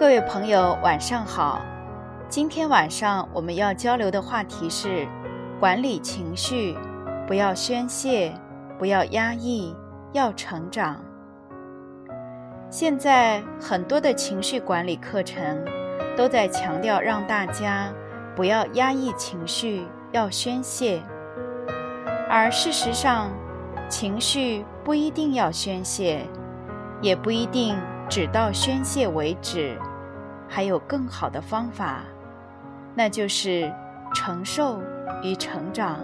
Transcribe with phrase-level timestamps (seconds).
[0.00, 1.60] 各位朋友，晚上好。
[2.26, 5.06] 今天晚上我们要交流的话题是：
[5.60, 6.74] 管理情绪，
[7.26, 8.32] 不要宣泄，
[8.78, 9.76] 不要压抑，
[10.12, 10.96] 要成长。
[12.70, 15.62] 现在很多的情绪管理课程
[16.16, 17.92] 都在强调让大家
[18.34, 21.02] 不要压抑情绪，要宣泄。
[22.26, 23.30] 而事实上，
[23.86, 26.26] 情绪不一定要宣泄，
[27.02, 27.76] 也不一定
[28.08, 29.76] 只到宣泄为止。
[30.52, 32.00] 还有更好的方法，
[32.92, 33.72] 那就是
[34.12, 34.82] 承受
[35.22, 36.00] 与成长。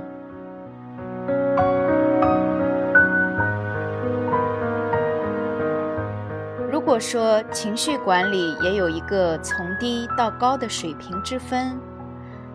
[6.70, 11.76] 如果说情绪管理也有一个从低到高的水平之分，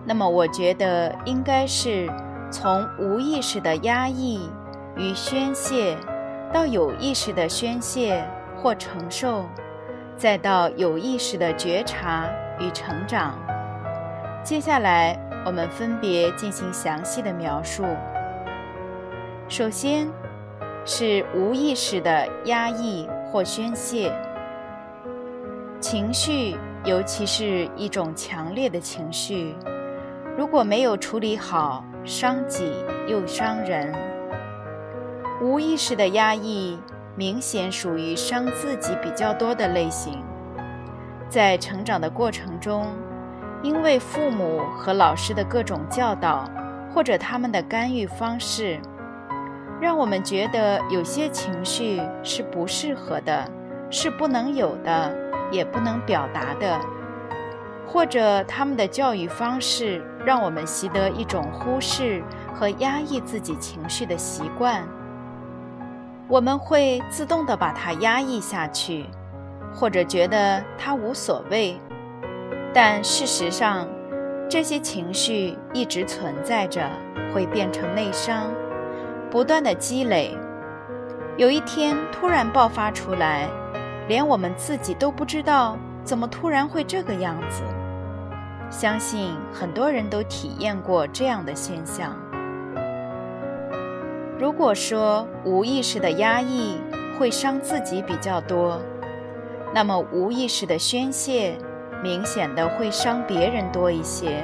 [0.06, 2.10] 那么我觉得应该是
[2.50, 4.50] 从无意识的压抑
[4.96, 5.98] 与宣泄，
[6.54, 9.44] 到有意识的宣泄或承受。
[10.22, 13.34] 再到有意识的觉察与成长。
[14.44, 17.84] 接下来，我们分别进行详细的描述。
[19.50, 20.08] 首先，
[20.86, 24.14] 是无意识的压抑或宣泄。
[25.80, 26.56] 情绪，
[26.86, 29.56] 尤其是一种强烈的情绪，
[30.38, 32.72] 如果没有处理好，伤己
[33.08, 33.92] 又伤人。
[35.42, 36.78] 无意识的压抑。
[37.22, 40.24] 明显属于伤自己比较多的类型，
[41.30, 42.88] 在成长的过程中，
[43.62, 46.50] 因为父母和老师的各种教导，
[46.92, 48.80] 或者他们的干预方式，
[49.80, 53.48] 让我们觉得有些情绪是不适合的，
[53.92, 55.16] 是不能有的，
[55.52, 56.80] 也不能表达的，
[57.86, 62.24] 或者他们的教育方式让我们习得一种忽视
[62.56, 64.84] 和压抑自己情绪的习惯。
[66.32, 69.06] 我们会自动地把它压抑下去，
[69.76, 71.78] 或者觉得它无所谓，
[72.74, 73.86] 但事实上，
[74.50, 76.90] 这些情绪一直存在着，
[77.34, 78.50] 会变成内伤，
[79.30, 80.34] 不断的积累，
[81.36, 83.50] 有一天突然爆发出来，
[84.08, 87.62] 连我们自己都不知道怎么突然会这个样子。
[88.70, 92.16] 相信很多人都体验过这样的现象。
[94.42, 96.82] 如果说无意识的压抑
[97.16, 98.82] 会伤自己比较多，
[99.72, 101.56] 那么无意识的宣泄
[102.02, 104.44] 明显的会伤别人多一些。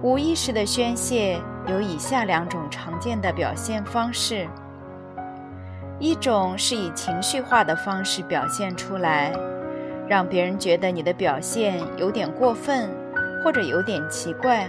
[0.00, 4.48] 无意识的宣泄有以下两种常见的表现方式：
[5.98, 9.30] 一种是以情绪化的方式表现出来，
[10.08, 12.88] 让别人觉得你的表现有点过分
[13.44, 14.66] 或者有点奇怪。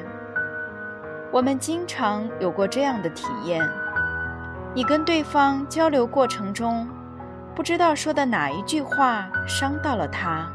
[1.32, 3.66] 我们经常有过这样的体验。
[4.75, 6.86] 你跟对方交流过程中，
[7.56, 10.52] 不知道说的哪一句话伤到了他，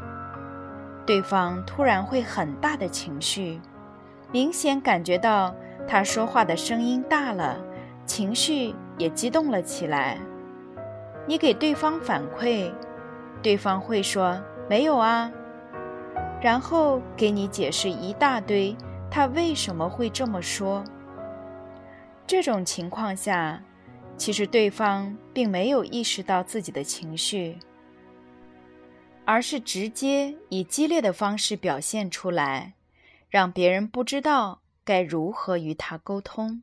[1.07, 3.59] 对方突然会很大的情绪，
[4.31, 5.55] 明显感觉到
[5.87, 7.57] 他说话的声音大了，
[8.05, 10.19] 情绪也激动了起来。
[11.25, 12.71] 你给对方反馈，
[13.41, 14.39] 对方会说
[14.69, 15.31] 没有啊，
[16.39, 18.77] 然后给你解释一大堆
[19.09, 20.83] 他为什么会这么说。
[22.27, 23.59] 这种情况下。
[24.21, 27.57] 其实对方并没有意识到自己的情绪，
[29.25, 32.75] 而是直接以激烈的方式表现出来，
[33.31, 36.61] 让别人不知道该如何与他沟通。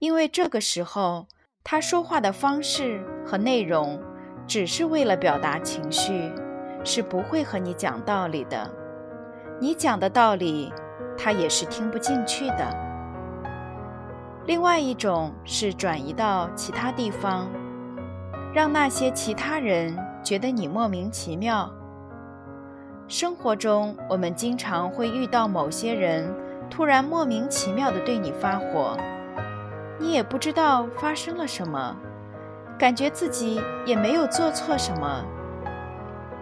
[0.00, 1.28] 因为这个时候
[1.62, 3.98] 他说话的方式和内容
[4.46, 6.30] 只是为了表达情绪，
[6.84, 8.70] 是不会和你讲道理的。
[9.62, 10.70] 你讲的道理，
[11.16, 12.93] 他也是听不进去的。
[14.46, 17.48] 另外一种是转移到其他地方，
[18.52, 21.72] 让那些其他人觉得你莫名其妙。
[23.08, 26.30] 生活中，我们经常会遇到某些人
[26.68, 28.96] 突然莫名其妙地对你发火，
[29.98, 31.96] 你也不知道发生了什么，
[32.78, 35.24] 感觉自己也没有做错什么。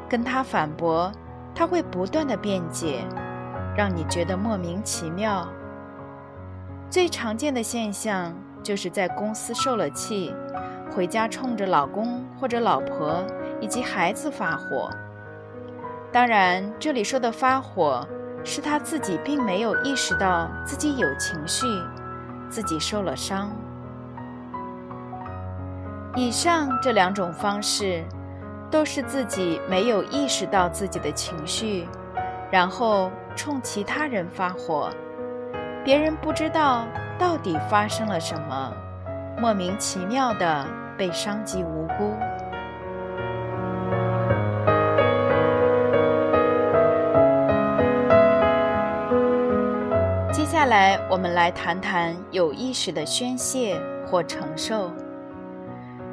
[0.08, 1.10] 跟他反驳，
[1.54, 3.04] 他会不断的辩解，
[3.76, 5.46] 让你觉得莫名其妙。
[6.92, 10.30] 最常见的现象就是在公司受了气，
[10.94, 13.24] 回家冲着老公或者老婆
[13.62, 14.90] 以及孩子发火，
[16.12, 18.06] 当然，这里说的发火，
[18.44, 21.64] 是他自己并没有意识到自己有情绪，
[22.50, 23.50] 自己受了伤。
[26.14, 28.04] 以上这两种方式，
[28.70, 31.88] 都是自己没有意识到自己的情绪，
[32.50, 34.90] 然后冲其他人发火，
[35.84, 36.86] 别人不知道
[37.18, 38.72] 到底发生了什么，
[39.40, 40.64] 莫名其妙的
[40.96, 42.16] 被伤及无辜。
[50.32, 53.76] 接下来，我们来谈谈有意识的宣泄
[54.06, 54.92] 或承受。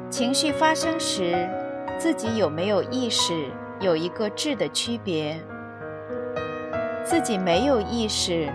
[0.08, 1.48] 情绪发生时，
[1.96, 5.40] 自己有没有意识，有一个质的区别。
[7.04, 8.48] 自己没有意识，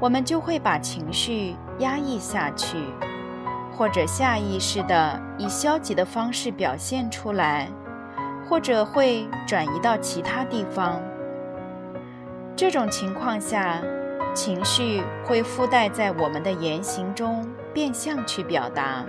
[0.00, 2.78] 我们就会把情绪压抑下去，
[3.72, 7.68] 或者下意识的以消极的方式表现出来，
[8.48, 11.00] 或者会转移到其他地方。
[12.54, 13.82] 这种情况下，
[14.34, 17.44] 情绪会附带在我们的言行中，
[17.74, 19.04] 变相去表达。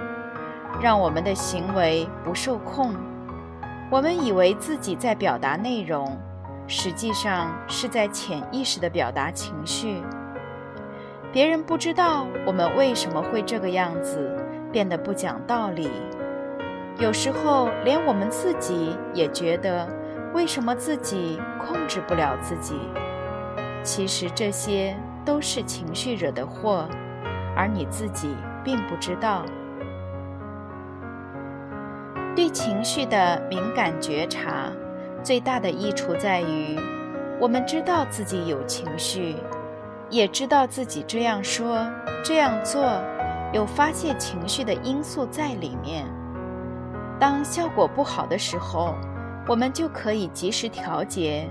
[0.81, 2.95] 让我们的行为不受控，
[3.91, 6.17] 我们以为自己在表达内容，
[6.67, 10.01] 实际上是在潜意识的表达情绪。
[11.31, 14.35] 别人不知道我们为什么会这个样子，
[14.71, 15.89] 变得不讲道理。
[16.97, 19.87] 有时候连我们自己也觉得，
[20.33, 22.75] 为什么自己控制不了自己？
[23.83, 26.89] 其实这些都是情绪惹的祸，
[27.55, 29.45] 而你自己并不知道。
[32.35, 34.71] 对情绪的敏感觉察，
[35.21, 36.79] 最大的益处在于，
[37.39, 39.35] 我们知道自己有情绪，
[40.09, 41.85] 也知道自己这样说、
[42.23, 42.83] 这样做
[43.53, 46.05] 有发泄情绪的因素在里面。
[47.19, 48.95] 当效果不好的时候，
[49.47, 51.47] 我们就可以及时调节，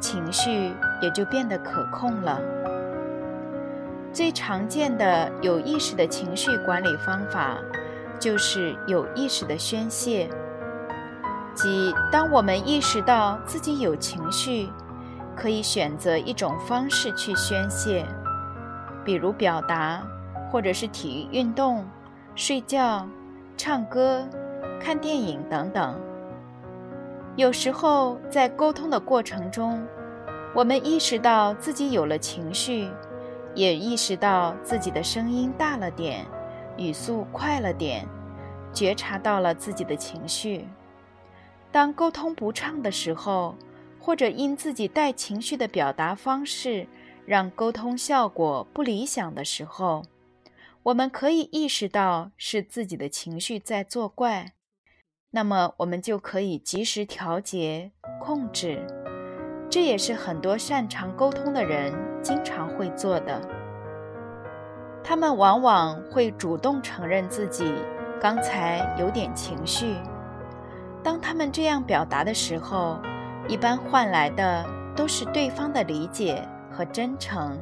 [0.00, 2.40] 情绪也就变得可控了。
[4.12, 7.58] 最常见的有意识的情绪管理方法。
[8.18, 10.28] 就是有意识的宣泄，
[11.54, 14.68] 即当我们意识到自己有情绪，
[15.40, 18.04] 可以选择一种方式去宣泄，
[19.02, 20.06] 比如表达，
[20.52, 21.88] 或者是体育运动、
[22.34, 23.08] 睡觉、
[23.56, 24.28] 唱歌、
[24.78, 25.98] 看电影等等。
[27.36, 29.82] 有时候在沟通的过程中，
[30.54, 32.90] 我们意识到自己有了情绪，
[33.54, 36.26] 也意识到自己的声音大了点。
[36.76, 38.06] 语速快了点，
[38.74, 40.68] 觉察到了自己的情绪。
[41.72, 43.54] 当沟通不畅的时候，
[44.00, 46.86] 或者因自己带情绪的表达方式
[47.26, 50.02] 让沟通效果不理想的时候，
[50.82, 54.54] 我们可以意识到是自己的情绪在作怪，
[55.30, 58.84] 那么我们就可以及时调节、控制。
[59.68, 63.40] 这也是很多擅长沟通的人经常会做的。
[65.04, 67.72] 他们往往会主动承认自己
[68.20, 69.94] 刚才有点情绪。
[71.02, 73.00] 当他们这样表达的时候，
[73.50, 74.64] 一般换来的
[74.94, 77.58] 都是对方的理解和真诚，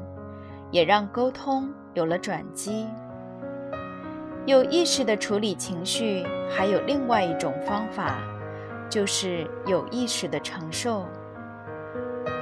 [0.70, 2.86] 也让沟通有了转机。
[4.44, 8.18] 有意识的处理情绪，还有另外一种方法，
[8.90, 11.06] 就是有意识的承受。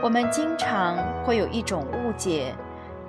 [0.02, 2.52] 我们经常会有一种误解，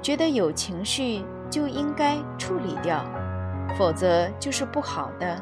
[0.03, 1.25] 觉得有情绪。
[1.49, 3.01] 就应该处理掉，
[3.79, 5.41] 否则就是不好的。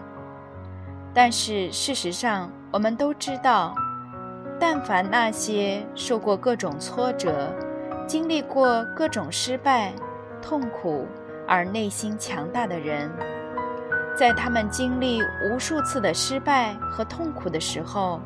[1.16, 3.74] 但是事实上，我们都知道，
[4.60, 7.54] 但凡那些受过各种挫折、
[8.08, 9.94] 经历过各种失败、
[10.42, 11.08] 痛苦
[11.48, 13.12] 而内心强大的人，
[14.18, 18.22] 在他们经历无数次的失败和痛苦的时候，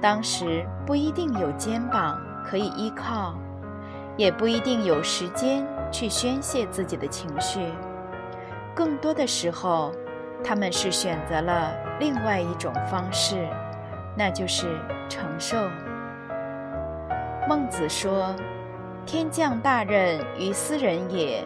[0.00, 3.34] 当时不一定有肩膀可以依靠，
[4.16, 5.66] 也不一定有时间。
[5.90, 7.72] 去宣泄自己的情绪，
[8.74, 9.90] 更多的时候，
[10.44, 13.48] 他们是选择了另外一种方式，
[14.18, 14.66] 那就是
[15.08, 15.56] 承受。
[17.48, 18.34] 孟子说
[19.06, 21.44] ：“天降大任于斯人也，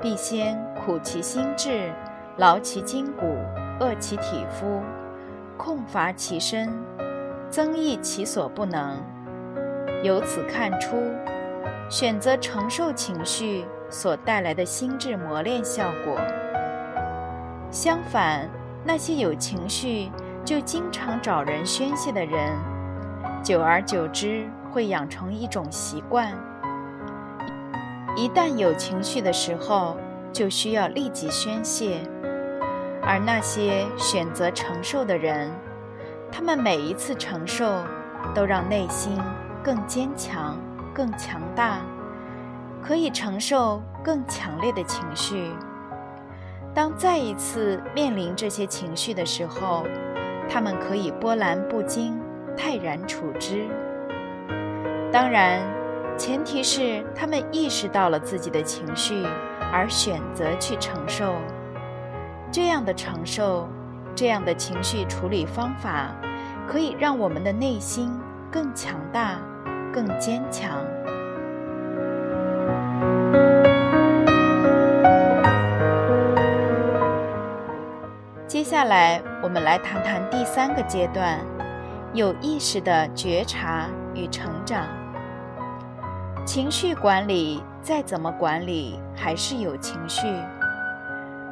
[0.00, 1.92] 必先苦其心志，
[2.38, 3.36] 劳其筋骨，
[3.78, 4.80] 饿其体肤，
[5.58, 6.72] 空乏其身，
[7.50, 8.96] 增益其所不能。”
[10.02, 10.96] 由此看出，
[11.90, 13.66] 选择承受情绪。
[13.90, 16.18] 所带来的心智磨练效果。
[17.70, 18.48] 相反，
[18.82, 20.10] 那些有情绪
[20.44, 22.52] 就经常找人宣泄的人，
[23.42, 26.32] 久而久之会养成一种习惯：
[28.14, 29.96] 一旦有情绪的时候，
[30.32, 31.98] 就需要立即宣泄。
[33.02, 35.50] 而那些选择承受的人，
[36.30, 37.82] 他们每一次承受，
[38.34, 39.18] 都让内心
[39.62, 40.58] 更坚强、
[40.94, 41.78] 更强大，
[42.82, 45.50] 可以承受更强烈的情绪。
[46.74, 49.84] 当再一次面临这些情绪的时候，
[50.48, 52.20] 他们可以波澜不惊、
[52.56, 53.66] 泰然处之。
[55.12, 55.60] 当然，
[56.16, 59.24] 前提是他们意识到了自己的情绪，
[59.72, 61.34] 而选择去承受。
[62.50, 63.68] 这样的承受，
[64.14, 66.14] 这样的情绪处理方法，
[66.68, 68.10] 可以让我们的内心
[68.50, 69.38] 更强大、
[69.92, 70.78] 更坚强。
[78.64, 81.38] 下来，我们来谈谈第三个阶段：
[82.14, 84.86] 有意识的觉察与成长。
[86.46, 90.26] 情绪管理再怎么管理，还是有情绪。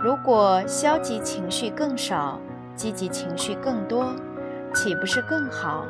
[0.01, 2.41] 如果消极情绪更少，
[2.75, 4.07] 积极情绪更多，
[4.75, 5.85] 岂不是更好？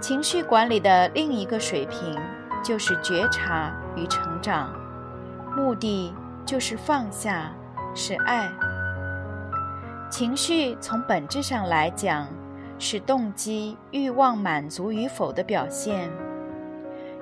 [0.00, 2.18] 情绪管理的另一个水平
[2.62, 4.72] 就是觉察与成长，
[5.56, 6.14] 目的
[6.44, 7.50] 就是放下，
[7.94, 8.50] 是爱。
[10.12, 12.28] 情绪从本质上来讲，
[12.78, 16.10] 是动机欲望满足与否的表现。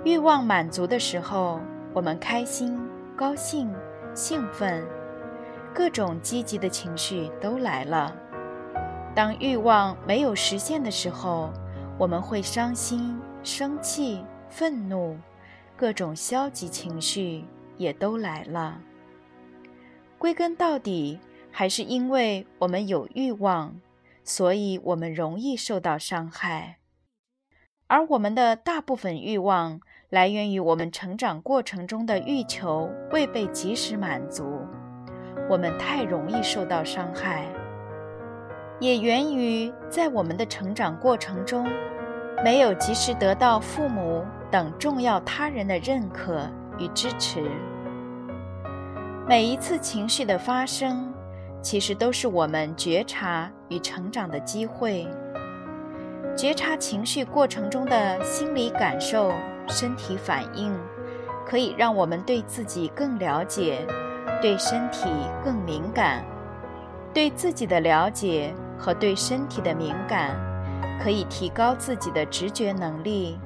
[0.05, 1.61] 欲望满足的时候，
[1.95, 2.77] 我们开心、
[3.17, 3.73] 高兴、
[4.13, 4.85] 兴奋，
[5.73, 8.13] 各种积极的情绪都来了。
[9.15, 11.49] 当欲望没有实现的时候，
[11.97, 15.17] 我们会伤心、生气、愤怒，
[15.77, 17.45] 各种消极情绪
[17.77, 18.81] 也都来了。
[20.19, 23.80] 归根到底，还是因为我们有欲望，
[24.25, 26.76] 所以我们容易受到伤害。
[27.87, 29.80] 而我们的大部分欲望
[30.11, 34.64] 来源于我们成长过程中的欲求未被及时满足，
[35.49, 37.47] 我们太容易受到伤害；
[38.78, 41.66] 也源于在我们的成长过程中，
[42.45, 47.50] 没有及时得到父母等重要他人的认可与支持。
[49.28, 51.12] 每一次情绪的发生，
[51.62, 55.07] 其实都是我们觉察与成长的机会。
[56.37, 59.33] 觉察情绪过程中的心理感受、
[59.69, 60.73] 身体反应，
[61.47, 63.87] 可以让我们对自己更了解，
[64.40, 65.09] 对身体
[65.45, 66.25] 更敏感。
[67.12, 70.37] 对自己的了解和对身体的敏感，
[71.02, 73.37] 可以提高自己的直觉能力，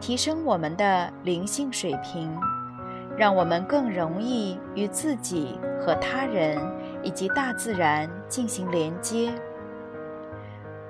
[0.00, 2.34] 提升我们的灵性水平，
[3.18, 6.58] 让我们更容易与自己和他人
[7.02, 9.32] 以及大自然进行连接。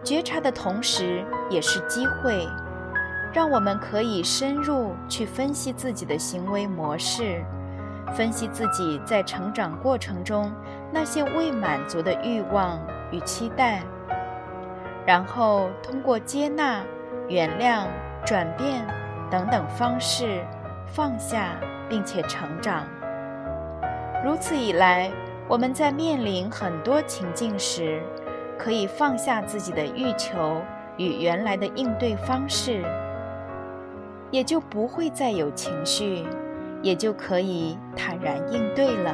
[0.02, 2.48] 觉察的同时，也是机会，
[3.32, 7.44] 让我们可以深入去分析自己的行为模式，
[8.14, 10.50] 分析自己在成长过程中
[10.90, 13.82] 那些未满足的欲望与期待，
[15.06, 16.80] 然后通过接纳、
[17.28, 17.86] 原谅、
[18.24, 18.86] 转变
[19.30, 20.42] 等等方式
[20.86, 21.56] 放下，
[21.88, 22.86] 并且成长。
[24.24, 25.10] 如此一来，
[25.50, 28.00] 我们在面临很多情境时，
[28.56, 30.62] 可以放下自己的欲求
[30.96, 32.84] 与原来的应对方式，
[34.30, 36.24] 也就不会再有情绪，
[36.82, 39.12] 也就可以坦然应对了。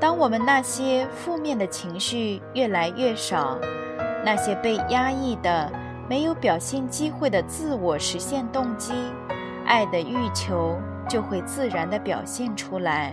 [0.00, 3.56] 当我们那些负面的情绪越来越少，
[4.24, 5.70] 那些被压抑的、
[6.08, 8.92] 没有表现机会的自我实现动机、
[9.64, 10.76] 爱的欲求，
[11.08, 13.12] 就会自然地表现出来。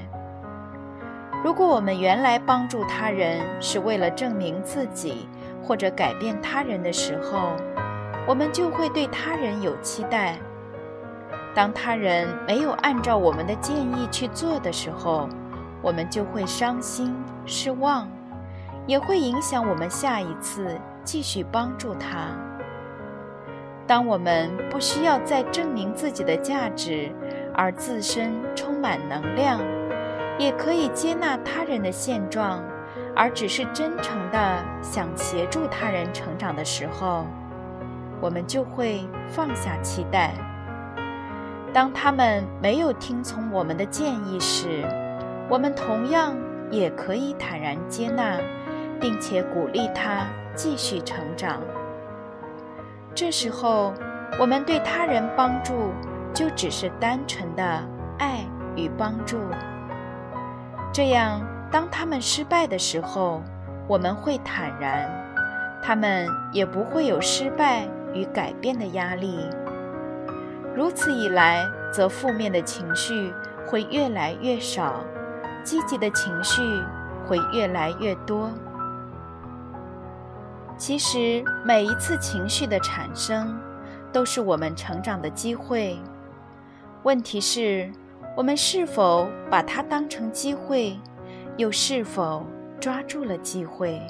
[1.43, 5.27] 如果我们原来帮助他人是为了证明自己
[5.61, 7.51] 或者改变他人的时候，
[8.25, 10.37] 我们就会对他人有期待。
[11.53, 15.27] 当他人没有按照我们的建议去做的时候，
[15.81, 17.13] 我们就会伤心
[17.45, 18.07] 失望，
[18.87, 22.29] 也会影响我们下一次继续帮助他。
[23.85, 27.11] 当我们不需要再证明自己的价值，
[27.53, 29.59] 而自身充满能量。
[30.43, 32.61] 也可以接纳他人的现状，
[33.15, 37.25] 而只是真诚地想协助他人成长的时候，
[38.19, 40.33] 我们就会放下期待。
[41.71, 44.83] 当他们没有听从我们的建议时，
[45.49, 46.35] 我们同样
[46.69, 48.37] 也可以坦然接纳，
[48.99, 51.61] 并且鼓励他继续成长。
[53.15, 53.93] 这时候，
[54.37, 55.93] 我们对他人帮助
[56.33, 57.63] 就只是单纯的
[58.19, 58.39] 爱
[58.75, 59.37] 与帮助。
[60.93, 63.41] 这样，当他们失败的时候，
[63.87, 65.09] 我们会坦然，
[65.81, 69.39] 他们也不会有失败与改变的压力。
[70.75, 73.33] 如此一来，则负面的情绪
[73.65, 75.03] 会越来越少，
[75.63, 76.61] 积极的情绪
[77.27, 78.51] 会越来越多。
[80.77, 83.59] 其实，每一次情绪的产生，
[84.11, 85.97] 都是我们成长的机会。
[87.01, 87.91] 问题是，
[88.35, 90.97] 我们是否把它当成机会，
[91.55, 92.43] 又是否
[92.79, 94.01] 抓住了机会？